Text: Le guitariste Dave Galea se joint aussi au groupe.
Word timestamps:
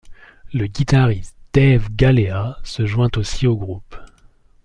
Le 0.51 0.65
guitariste 0.65 1.37
Dave 1.53 1.89
Galea 1.91 2.57
se 2.63 2.87
joint 2.87 3.11
aussi 3.17 3.45
au 3.45 3.55
groupe. 3.55 3.95